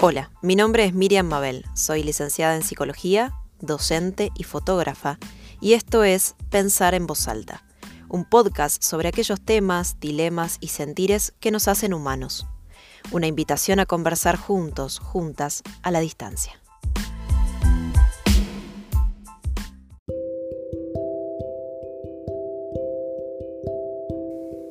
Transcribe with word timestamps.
Hola, 0.00 0.30
mi 0.42 0.54
nombre 0.54 0.84
es 0.84 0.94
Miriam 0.94 1.26
Mabel, 1.26 1.64
soy 1.74 2.04
licenciada 2.04 2.54
en 2.54 2.62
psicología, 2.62 3.34
docente 3.58 4.30
y 4.36 4.44
fotógrafa, 4.44 5.18
y 5.60 5.72
esto 5.72 6.04
es 6.04 6.36
Pensar 6.50 6.94
en 6.94 7.08
voz 7.08 7.26
alta, 7.26 7.64
un 8.08 8.24
podcast 8.24 8.80
sobre 8.80 9.08
aquellos 9.08 9.40
temas, 9.40 9.98
dilemas 9.98 10.58
y 10.60 10.68
sentires 10.68 11.34
que 11.40 11.50
nos 11.50 11.66
hacen 11.66 11.92
humanos. 11.92 12.46
Una 13.10 13.26
invitación 13.26 13.80
a 13.80 13.86
conversar 13.86 14.36
juntos, 14.36 15.00
juntas, 15.00 15.64
a 15.82 15.90
la 15.90 15.98
distancia. 15.98 16.62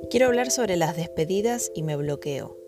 Quiero 0.09 0.27
hablar 0.27 0.51
sobre 0.51 0.77
las 0.77 0.95
despedidas 0.95 1.69
y 1.75 1.83
me 1.83 1.97
bloqueo. 1.97 2.66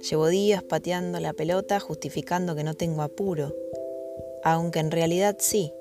Llevo 0.00 0.28
días 0.28 0.62
pateando 0.62 1.20
la 1.20 1.34
pelota 1.34 1.78
justificando 1.78 2.56
que 2.56 2.64
no 2.64 2.72
tengo 2.72 3.02
apuro, 3.02 3.54
aunque 4.42 4.78
en 4.78 4.90
realidad 4.90 5.36
sí. 5.38 5.74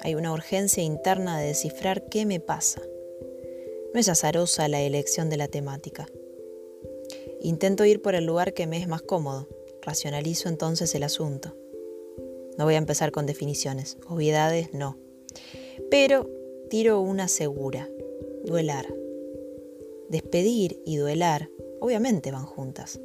Hay 0.00 0.14
una 0.14 0.32
urgencia 0.32 0.82
interna 0.82 1.40
de 1.40 1.46
descifrar 1.46 2.06
qué 2.10 2.26
me 2.26 2.38
pasa. 2.38 2.82
No 3.94 4.00
es 4.00 4.10
azarosa 4.10 4.68
la 4.68 4.82
elección 4.82 5.30
de 5.30 5.38
la 5.38 5.48
temática. 5.48 6.06
Intento 7.40 7.86
ir 7.86 8.02
por 8.02 8.14
el 8.14 8.26
lugar 8.26 8.52
que 8.52 8.66
me 8.66 8.76
es 8.76 8.88
más 8.88 9.00
cómodo. 9.00 9.48
Racionalizo 9.80 10.50
entonces 10.50 10.94
el 10.94 11.02
asunto. 11.02 11.56
No 12.58 12.66
voy 12.66 12.74
a 12.74 12.78
empezar 12.78 13.10
con 13.10 13.24
definiciones, 13.24 13.96
obviedades 14.06 14.74
no. 14.74 14.98
Pero 15.90 16.28
tiro 16.68 17.00
una 17.00 17.28
segura, 17.28 17.88
duelar. 18.44 18.94
Despedir 20.10 20.82
y 20.84 20.96
duelar 20.96 21.48
obviamente 21.80 22.30
van 22.30 22.46
juntas 22.46 23.00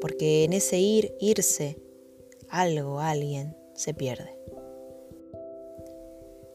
porque 0.00 0.44
en 0.44 0.52
ese 0.52 0.78
ir, 0.78 1.14
irse, 1.20 1.78
algo, 2.48 3.00
alguien, 3.00 3.56
se 3.74 3.94
pierde. 3.94 4.36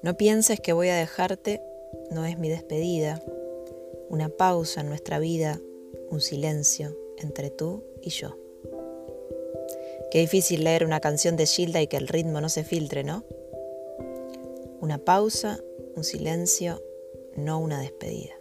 No 0.02 0.18
pienses 0.18 0.60
que 0.60 0.74
voy 0.74 0.90
a 0.90 0.96
dejarte, 0.96 1.62
no 2.12 2.26
es 2.26 2.38
mi 2.38 2.50
despedida, 2.50 3.24
una 4.10 4.30
pausa 4.30 4.82
en 4.82 4.90
nuestra 4.90 5.20
vida, 5.20 5.60
un 6.10 6.22
silencio 6.22 6.98
entre 7.18 7.50
tú 7.50 7.84
y 8.02 8.10
yo. 8.10 8.38
Qué 10.12 10.20
difícil 10.20 10.64
leer 10.64 10.86
una 10.86 11.00
canción 11.00 11.38
de 11.38 11.46
Gilda 11.46 11.82
y 11.82 11.88
que 11.88 11.98
el 11.98 12.08
ritmo 12.08 12.42
no 12.42 12.50
se 12.50 12.64
filtre, 12.64 13.04
¿no? 13.04 13.24
Una 14.80 14.98
pausa, 14.98 15.60
un 15.96 16.04
silencio, 16.04 16.84
no 17.36 17.58
una 17.60 17.80
despedida. 17.80 18.34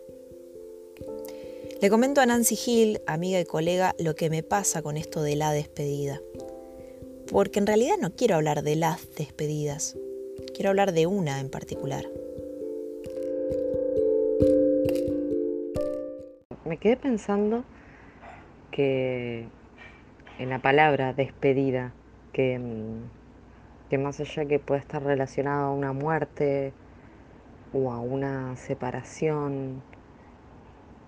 Le 1.83 1.91
comento 1.91 2.21
a 2.21 2.27
Nancy 2.27 2.57
Hill, 2.65 3.01
amiga 3.09 3.41
y 3.41 3.45
colega, 3.45 3.97
lo 3.99 4.15
que 4.15 4.31
me 4.31 4.45
pasa 4.45 4.83
con 4.83 4.97
esto 4.97 5.21
de 5.21 5.35
la 5.35 5.51
despedida. 5.51 6.21
Porque 7.29 7.59
en 7.59 7.67
realidad 7.67 7.97
no 8.01 8.15
quiero 8.15 8.37
hablar 8.37 8.63
de 8.63 8.77
las 8.77 9.13
despedidas, 9.17 9.99
quiero 10.55 10.71
hablar 10.71 10.93
de 10.93 11.09
una 11.09 11.41
en 11.41 11.51
particular. 11.51 12.05
Me 16.65 16.77
quedé 16.77 16.97
pensando 16.97 17.65
que 18.71 19.49
en 20.39 20.51
la 20.51 20.63
palabra 20.63 21.15
despedida, 21.15 21.93
que, 22.33 22.61
mm, 22.61 24.01
más 24.01 24.21
allá 24.21 24.45
que 24.45 24.61
puede 24.61 24.81
estar 24.83 25.03
relacionado 25.03 25.67
a 25.67 25.75
una 25.75 25.93
muerte 25.93 26.73
o 27.73 27.91
a 27.91 27.99
una 27.99 28.57
separación, 28.57 29.83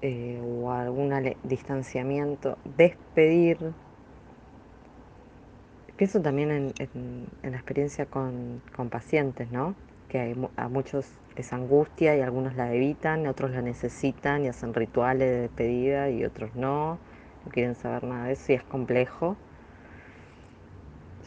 eh, 0.07 0.39
o 0.45 0.71
algún 0.71 1.15
distanciamiento, 1.45 2.59
despedir. 2.77 3.57
Pienso 5.97 6.21
también 6.21 6.75
en, 6.79 7.27
la 7.43 7.57
experiencia 7.57 8.05
con, 8.05 8.61
pacientes, 8.91 9.51
¿no? 9.51 9.75
Que 10.11 10.37
a 10.59 10.69
muchos 10.69 11.07
les 11.39 11.51
angustia 11.55 12.15
y 12.19 12.21
algunos 12.21 12.55
la 12.55 12.75
evitan, 12.75 13.27
otros 13.27 13.53
la 13.53 13.63
necesitan 13.63 14.45
y 14.45 14.49
hacen 14.49 14.75
rituales 14.75 15.27
de 15.27 15.41
despedida 15.41 16.11
y 16.11 16.23
otros 16.27 16.55
no, 16.55 16.99
no 17.47 17.51
quieren 17.51 17.75
saber 17.75 18.05
nada 18.05 18.27
de 18.27 18.35
eso 18.35 18.53
y 18.53 18.57
es 18.57 18.63
complejo, 18.65 19.37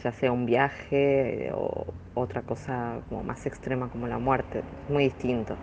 ya 0.04 0.12
sea 0.12 0.30
un 0.30 0.46
viaje 0.46 1.50
o 1.52 1.84
otra 2.14 2.42
cosa 2.42 3.00
como 3.08 3.24
más 3.24 3.44
extrema 3.44 3.88
como 3.88 4.06
la 4.06 4.18
muerte, 4.18 4.62
muy 4.86 5.02
distinto. 5.02 5.56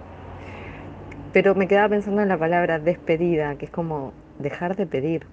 Pero 1.35 1.53
me 1.53 1.67
quedaba 1.67 1.89
pensando 1.89 2.21
en 2.21 2.29
la 2.29 2.37
palabra 2.37 2.79
despedida, 2.79 3.57
que 3.57 3.65
es 3.65 3.71
como 3.71 4.13
dejar 4.39 4.77
de 4.77 4.85
pedir. 4.85 5.27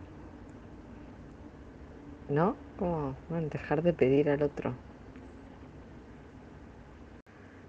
¿No? 2.28 2.56
Como 2.76 3.14
dejar 3.52 3.84
de 3.84 3.92
pedir 3.92 4.28
al 4.28 4.42
otro. 4.42 4.74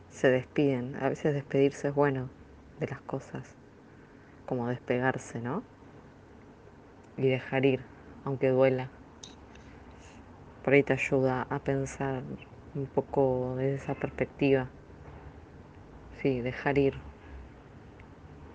Se 0.09 0.31
despiden. 0.31 0.95
A 0.95 1.09
veces 1.09 1.35
despedirse 1.35 1.89
es 1.89 1.93
bueno 1.93 2.31
de 2.79 2.87
las 2.87 3.01
cosas. 3.01 3.53
Como 4.47 4.67
despegarse, 4.67 5.39
¿no? 5.39 5.61
Y 7.17 7.27
dejar 7.27 7.67
ir, 7.67 7.81
aunque 8.25 8.49
duela. 8.49 8.89
Por 10.63 10.73
ahí 10.73 10.81
te 10.81 10.93
ayuda 10.93 11.45
a 11.51 11.59
pensar 11.59 12.23
un 12.73 12.87
poco 12.87 13.53
desde 13.57 13.75
esa 13.75 13.93
perspectiva. 13.93 14.69
Sí, 16.19 16.41
dejar 16.41 16.79
ir 16.79 17.12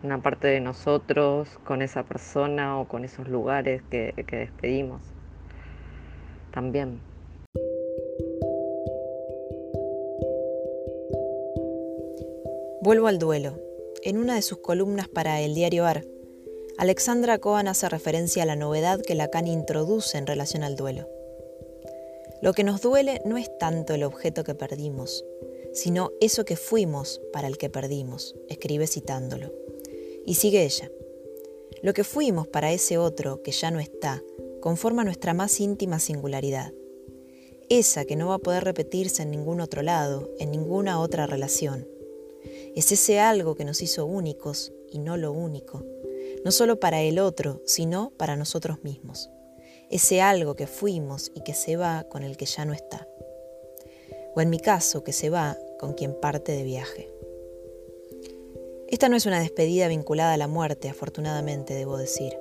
una 0.02 0.22
parte 0.22 0.48
de 0.48 0.60
nosotros 0.60 1.48
con 1.64 1.82
esa 1.82 2.04
persona 2.04 2.80
o 2.80 2.86
con 2.86 3.04
esos 3.04 3.28
lugares 3.28 3.82
que, 3.90 4.14
despedimos. 4.16 5.02
También. 6.52 7.00
Vuelvo 12.80 13.08
al 13.08 13.18
duelo. 13.18 13.58
En 14.04 14.16
una 14.18 14.36
de 14.36 14.42
sus 14.42 14.58
columnas 14.58 15.08
para 15.08 15.40
el 15.40 15.54
diario 15.54 15.84
AR, 15.84 16.04
Alexandra 16.78 17.38
Cohen 17.38 17.66
hace 17.66 17.88
referencia 17.88 18.44
a 18.44 18.46
la 18.46 18.54
novedad 18.54 19.00
que 19.02 19.16
Lacan 19.16 19.48
introduce 19.48 20.16
en 20.16 20.28
relación 20.28 20.62
al 20.62 20.76
duelo. 20.76 21.08
Lo 22.40 22.52
que 22.52 22.62
nos 22.62 22.80
duele 22.80 23.20
no 23.24 23.36
es 23.36 23.50
tanto 23.58 23.94
el 23.94 24.04
objeto 24.04 24.44
que 24.44 24.54
perdimos, 24.54 25.24
sino 25.72 26.12
eso 26.20 26.44
que 26.44 26.54
fuimos 26.54 27.20
para 27.32 27.48
el 27.48 27.58
que 27.58 27.68
perdimos, 27.68 28.36
escribe 28.48 28.86
citándolo. 28.86 29.67
Y 30.28 30.34
sigue 30.34 30.62
ella. 30.62 30.90
Lo 31.80 31.94
que 31.94 32.04
fuimos 32.04 32.46
para 32.46 32.70
ese 32.70 32.98
otro 32.98 33.42
que 33.42 33.50
ya 33.50 33.70
no 33.70 33.80
está 33.80 34.22
conforma 34.60 35.02
nuestra 35.02 35.32
más 35.32 35.58
íntima 35.58 36.00
singularidad. 36.00 36.74
Esa 37.70 38.04
que 38.04 38.14
no 38.14 38.28
va 38.28 38.34
a 38.34 38.38
poder 38.38 38.62
repetirse 38.62 39.22
en 39.22 39.30
ningún 39.30 39.62
otro 39.62 39.80
lado, 39.80 40.30
en 40.38 40.50
ninguna 40.50 41.00
otra 41.00 41.26
relación. 41.26 41.88
Es 42.76 42.92
ese 42.92 43.20
algo 43.20 43.54
que 43.54 43.64
nos 43.64 43.80
hizo 43.80 44.04
únicos 44.04 44.74
y 44.90 44.98
no 44.98 45.16
lo 45.16 45.32
único, 45.32 45.82
no 46.44 46.50
solo 46.50 46.78
para 46.78 47.00
el 47.00 47.18
otro, 47.18 47.62
sino 47.64 48.12
para 48.18 48.36
nosotros 48.36 48.84
mismos. 48.84 49.30
Ese 49.88 50.20
algo 50.20 50.56
que 50.56 50.66
fuimos 50.66 51.32
y 51.34 51.40
que 51.40 51.54
se 51.54 51.78
va 51.78 52.04
con 52.04 52.22
el 52.22 52.36
que 52.36 52.44
ya 52.44 52.66
no 52.66 52.74
está. 52.74 53.08
O 54.34 54.42
en 54.42 54.50
mi 54.50 54.60
caso, 54.60 55.02
que 55.04 55.14
se 55.14 55.30
va 55.30 55.56
con 55.80 55.94
quien 55.94 56.12
parte 56.20 56.52
de 56.52 56.64
viaje. 56.64 57.17
Esta 58.90 59.10
no 59.10 59.16
es 59.16 59.26
una 59.26 59.40
despedida 59.40 59.86
vinculada 59.86 60.32
a 60.32 60.38
la 60.38 60.48
muerte, 60.48 60.88
afortunadamente, 60.88 61.74
debo 61.74 61.98
decir, 61.98 62.38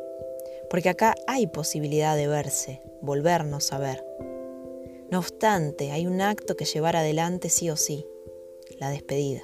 porque 0.69 0.87
acá 0.87 1.13
hay 1.27 1.45
posibilidad 1.47 2.15
de 2.15 2.29
verse, 2.29 2.81
volvernos 3.01 3.73
a 3.73 3.79
ver. 3.79 4.05
No 5.11 5.19
obstante, 5.19 5.91
hay 5.91 6.07
un 6.07 6.21
acto 6.21 6.55
que 6.55 6.63
llevar 6.63 6.95
adelante 6.95 7.49
sí 7.49 7.69
o 7.69 7.75
sí, 7.75 8.05
la 8.79 8.89
despedida. 8.89 9.43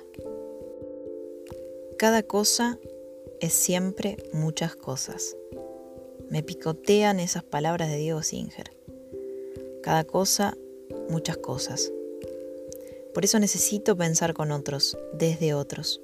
Cada 1.98 2.24
cosa 2.24 2.80
es 3.42 3.54
siempre 3.54 4.16
muchas 4.32 4.78
cosas. 4.78 5.36
Me 6.30 6.42
picotean 6.42 7.20
esas 7.20 7.44
palabras 7.44 7.90
de 7.90 7.98
Diego 7.98 8.24
Singer. 8.24 8.72
Cada 9.82 10.06
cosa, 10.06 10.58
muchas 11.10 11.36
cosas. 11.36 11.92
Por 13.14 13.26
eso 13.26 13.40
necesito 13.40 13.98
pensar 13.98 14.34
con 14.34 14.52
otros, 14.52 14.98
desde 15.14 15.54
otros. 15.54 16.02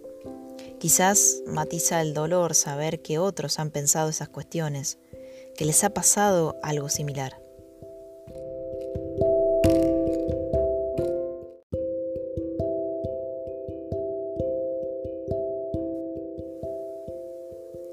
Quizás 0.79 1.43
matiza 1.45 2.01
el 2.01 2.13
dolor 2.13 2.55
saber 2.55 3.01
que 3.01 3.19
otros 3.19 3.59
han 3.59 3.69
pensado 3.69 4.09
esas 4.09 4.29
cuestiones, 4.29 4.97
que 5.57 5.65
les 5.65 5.83
ha 5.83 5.89
pasado 5.89 6.55
algo 6.63 6.87
similar. 6.87 7.41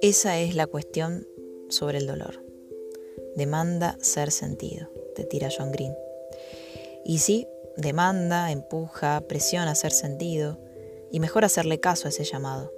Esa 0.01 0.39
es 0.39 0.55
la 0.55 0.69
cuestión 0.69 1.27
sobre 1.69 1.99
el 1.99 2.07
dolor. 2.07 2.45
Demanda 3.35 3.99
ser 4.01 4.31
sentido, 4.31 4.89
te 5.17 5.25
tira 5.25 5.49
John 5.51 5.73
Green. 5.73 5.97
Y 7.05 7.19
sí, 7.19 7.49
demanda, 7.77 8.53
empuja, 8.53 9.23
presiona 9.23 9.75
ser 9.75 9.91
sentido, 9.91 10.61
y 11.11 11.19
mejor 11.19 11.45
hacerle 11.45 11.81
caso 11.81 12.07
a 12.07 12.11
ese 12.11 12.23
llamado. 12.23 12.76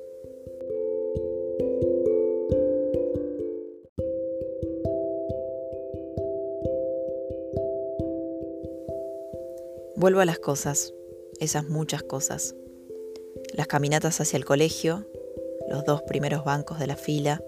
Vuelvo 9.98 10.20
a 10.20 10.24
las 10.24 10.38
cosas, 10.38 10.94
esas 11.40 11.68
muchas 11.68 12.04
cosas. 12.04 12.54
Las 13.52 13.66
caminatas 13.66 14.20
hacia 14.20 14.36
el 14.36 14.44
colegio, 14.44 15.04
los 15.68 15.84
dos 15.84 16.02
primeros 16.02 16.44
bancos 16.44 16.78
de 16.78 16.86
la 16.86 16.94
fila, 16.94 17.42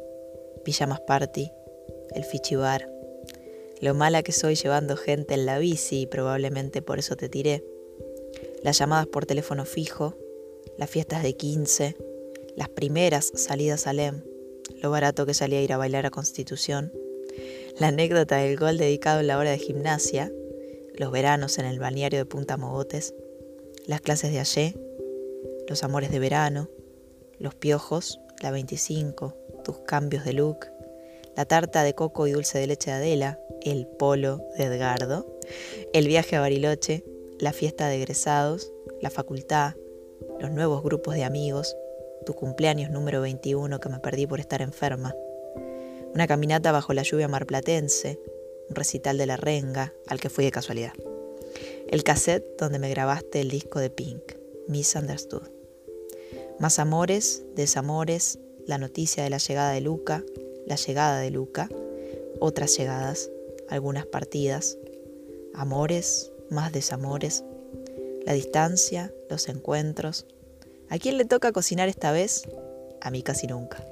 pijamas 0.65 0.99
party, 0.99 1.53
el 2.13 2.25
fichibar, 2.25 2.91
lo 3.81 3.95
mala 3.95 4.25
que 4.25 4.33
soy 4.33 4.57
llevando 4.57 4.97
gente 4.97 5.35
en 5.35 5.47
la 5.47 5.61
bici 5.61 6.01
y 6.01 6.07
probablemente 6.07 6.83
por 6.83 6.99
eso 6.99 7.15
te 7.15 7.29
tiré, 7.29 7.63
las 8.65 8.77
llamadas 8.79 9.07
por 9.07 9.27
teléfono 9.27 9.65
fijo, 9.65 10.17
las 10.77 10.91
fiestas 10.91 11.23
de 11.23 11.35
15, 11.35 11.97
las 12.57 12.69
primeras 12.69 13.31
salidas 13.33 13.87
a 13.87 13.93
LEM, 13.93 14.25
lo 14.83 14.91
barato 14.91 15.25
que 15.25 15.35
salía 15.35 15.61
a 15.61 15.63
ir 15.63 15.73
a 15.73 15.79
bailar 15.79 16.05
a 16.05 16.11
Constitución, 16.11 16.93
la 17.79 17.87
anécdota 17.87 18.39
del 18.39 18.57
gol 18.57 18.77
dedicado 18.77 19.21
en 19.21 19.29
la 19.29 19.39
hora 19.39 19.53
de 19.53 19.59
gimnasia, 19.59 20.33
los 20.97 21.11
veranos 21.11 21.59
en 21.59 21.67
el 21.67 21.79
balneario 21.79 22.19
de 22.19 22.27
Punta 22.27 22.57
Mogotes, 22.57 23.15
las 23.87 24.01
clases 24.01 24.33
de 24.33 24.41
ayer, 24.41 24.75
los 25.69 25.83
amores 25.83 26.11
de 26.11 26.19
verano, 26.19 26.69
los 27.39 27.55
piojos, 27.55 28.21
la 28.43 28.51
25, 28.51 29.35
tus 29.65 29.79
cambios 29.81 30.25
de 30.25 30.33
look, 30.33 30.67
la 31.37 31.45
tarta 31.45 31.83
de 31.83 31.95
coco 31.95 32.27
y 32.27 32.33
dulce 32.33 32.59
de 32.59 32.67
leche 32.67 32.91
de 32.91 32.97
Adela, 32.97 33.39
el 33.63 33.87
polo 33.87 34.45
de 34.57 34.65
Edgardo, 34.65 35.39
el 35.93 36.07
viaje 36.07 36.37
a 36.37 36.41
Bariloche, 36.41 37.05
la 37.39 37.53
fiesta 37.53 37.89
de 37.89 37.97
egresados, 37.97 38.73
la 39.01 39.11
facultad, 39.11 39.75
los 40.39 40.51
nuevos 40.51 40.83
grupos 40.83 41.15
de 41.15 41.25
amigos, 41.25 41.77
tu 42.27 42.35
cumpleaños 42.35 42.91
número 42.91 43.21
21 43.21 43.81
que 43.81 43.89
me 43.89 43.99
perdí 44.01 44.27
por 44.27 44.41
estar 44.41 44.61
enferma, 44.61 45.15
una 46.15 46.27
caminata 46.27 46.73
bajo 46.73 46.93
la 46.93 47.03
lluvia 47.03 47.29
marplatense, 47.29 48.19
un 48.71 48.77
recital 48.77 49.19
de 49.19 49.27
la 49.27 49.37
renga 49.37 49.93
al 50.07 50.21
que 50.21 50.31
fui 50.31 50.45
de 50.45 50.53
casualidad, 50.53 50.93
el 51.89 52.05
cassette 52.05 52.57
donde 52.57 52.79
me 52.79 52.89
grabaste 52.89 53.41
el 53.41 53.51
disco 53.51 53.81
de 53.81 53.91
Pink, 53.91 54.23
Misunderstood, 54.69 55.49
más 56.61 56.79
amores, 56.79 57.43
desamores, 57.57 58.39
la 58.67 58.79
noticia 58.79 59.25
de 59.25 59.31
la 59.31 59.39
llegada 59.39 59.73
de 59.73 59.81
Luca, 59.81 60.25
la 60.67 60.77
llegada 60.77 61.19
de 61.19 61.31
Luca, 61.31 61.69
otras 62.39 62.77
llegadas, 62.77 63.31
algunas 63.69 64.07
partidas, 64.07 64.79
amores, 65.53 66.31
más 66.49 66.73
desamores, 66.73 67.45
la 68.25 68.35
distancia, 68.35 69.13
los 69.29 69.49
encuentros. 69.49 70.27
¿A 70.89 70.99
quién 70.99 71.17
le 71.19 71.25
toca 71.25 71.53
cocinar 71.53 71.89
esta 71.89 72.13
vez? 72.13 72.49
A 73.01 73.11
mí 73.11 73.23
casi 73.23 73.47
nunca. 73.47 73.85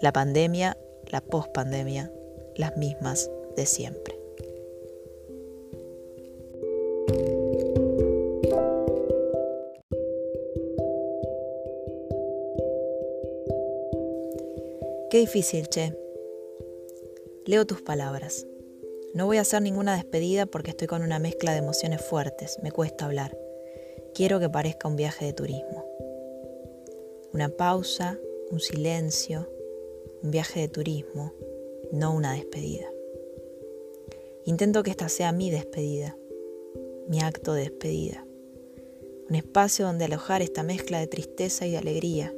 La 0.00 0.12
pandemia, 0.12 0.76
la 1.06 1.20
pospandemia, 1.20 2.10
las 2.56 2.76
mismas 2.76 3.30
de 3.56 3.66
siempre. 3.66 4.18
Qué 15.14 15.20
difícil, 15.20 15.68
che. 15.68 15.96
Leo 17.46 17.64
tus 17.66 17.82
palabras. 17.82 18.46
No 19.14 19.26
voy 19.26 19.36
a 19.36 19.42
hacer 19.42 19.62
ninguna 19.62 19.94
despedida 19.94 20.44
porque 20.44 20.70
estoy 20.70 20.88
con 20.88 21.02
una 21.02 21.20
mezcla 21.20 21.52
de 21.52 21.58
emociones 21.58 22.02
fuertes, 22.02 22.58
me 22.64 22.72
cuesta 22.72 23.04
hablar. 23.04 23.38
Quiero 24.12 24.40
que 24.40 24.50
parezca 24.50 24.88
un 24.88 24.96
viaje 24.96 25.26
de 25.26 25.32
turismo. 25.32 25.84
Una 27.32 27.48
pausa, 27.48 28.18
un 28.50 28.58
silencio, 28.58 29.48
un 30.22 30.32
viaje 30.32 30.58
de 30.58 30.68
turismo, 30.68 31.32
no 31.92 32.12
una 32.12 32.32
despedida. 32.32 32.93
Intento 34.46 34.82
que 34.82 34.90
esta 34.90 35.08
sea 35.08 35.32
mi 35.32 35.50
despedida, 35.50 36.16
mi 37.08 37.20
acto 37.20 37.54
de 37.54 37.62
despedida. 37.62 38.26
Un 39.28 39.36
espacio 39.36 39.86
donde 39.86 40.04
alojar 40.04 40.42
esta 40.42 40.62
mezcla 40.62 41.00
de 41.00 41.06
tristeza 41.06 41.66
y 41.66 41.70
de 41.70 41.78
alegría. 41.78 42.34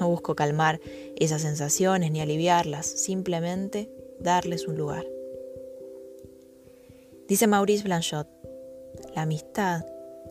No 0.00 0.08
busco 0.08 0.34
calmar 0.34 0.80
esas 1.16 1.42
sensaciones 1.42 2.10
ni 2.12 2.22
aliviarlas, 2.22 2.86
simplemente 2.86 3.90
darles 4.20 4.66
un 4.66 4.78
lugar. 4.78 5.06
Dice 7.28 7.46
Maurice 7.46 7.84
Blanchot, 7.84 8.26
la 9.14 9.22
amistad, 9.22 9.84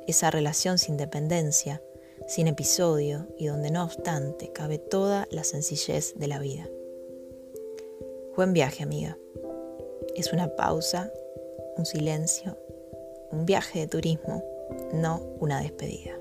esa 0.07 0.31
relación 0.31 0.79
sin 0.79 0.97
dependencia, 0.97 1.83
sin 2.27 2.47
episodio 2.47 3.27
y 3.37 3.45
donde 3.45 3.69
no 3.69 3.83
obstante 3.83 4.51
cabe 4.51 4.79
toda 4.79 5.27
la 5.29 5.43
sencillez 5.43 6.15
de 6.15 6.27
la 6.27 6.39
vida. 6.39 6.67
Buen 8.35 8.53
viaje, 8.53 8.83
amiga. 8.83 9.17
Es 10.17 10.33
una 10.33 10.47
pausa, 10.47 11.11
un 11.77 11.85
silencio, 11.85 12.57
un 13.31 13.45
viaje 13.45 13.81
de 13.81 13.87
turismo, 13.87 14.43
no 14.91 15.21
una 15.39 15.61
despedida. 15.61 16.16